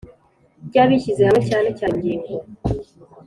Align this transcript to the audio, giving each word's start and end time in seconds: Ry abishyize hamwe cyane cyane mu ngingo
Ry 0.67 0.75
abishyize 0.83 1.21
hamwe 1.27 1.41
cyane 1.51 1.69
cyane 1.77 1.93
mu 1.95 1.99
ngingo 1.99 2.31